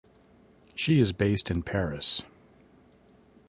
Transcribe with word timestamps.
She 0.73 0.99
is 0.99 1.11
based 1.11 1.51
in 1.51 1.61
Paris. 1.61 2.23